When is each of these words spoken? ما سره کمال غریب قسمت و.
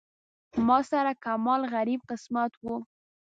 ما 0.67 0.77
سره 0.91 1.11
کمال 1.25 1.61
غریب 1.73 1.99
قسمت 2.09 2.51
و. 2.63 2.65